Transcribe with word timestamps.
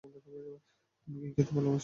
তুমি 0.03 1.17
কী 1.21 1.27
খেতে 1.35 1.51
ভালোবাস 1.51 1.69
অমূল্য? 1.69 1.79